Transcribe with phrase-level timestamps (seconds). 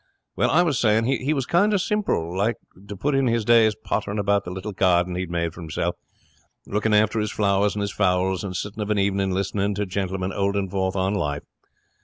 [0.35, 2.35] Well, I was saying, he was kind of simple.
[2.35, 5.93] Liked to put in his days pottering about the little garden he'd made for himself,
[6.65, 10.33] looking after his flowers and his fowls, and sit of an evening listening to Gentleman
[10.33, 11.43] 'olding forth on Life.